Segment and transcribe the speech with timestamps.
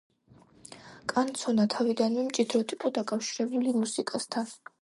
[1.11, 4.55] კანცონა თავიდანვე მჭიდროდ იყო დაკავშირებული მუსიკასთან.